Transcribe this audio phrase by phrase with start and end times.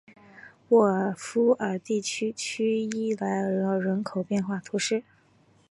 [0.69, 5.03] 沃埃夫尔地区圣伊莱尔人口变化图示